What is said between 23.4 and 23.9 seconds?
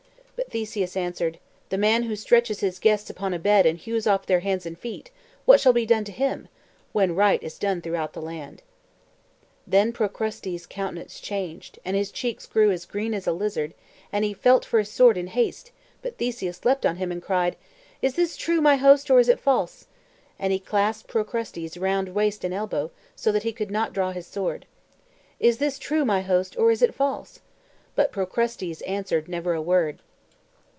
he could